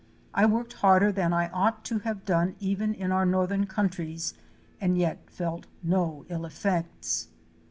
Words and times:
I 0.33 0.47
worked 0.47 0.73
harder 0.81 1.11
than 1.11 1.31
I 1.31 1.49
ought 1.49 1.85
to 1.85 1.99
have 1.99 2.25
done 2.25 2.55
even 2.59 2.95
in 2.95 3.11
our 3.11 3.23
northern 3.23 3.67
countries 3.67 4.33
and 4.81 4.97
yet 4.97 5.29
felt 5.29 5.67
no 5.83 6.25
ill 6.27 6.43
effects. 6.43 7.27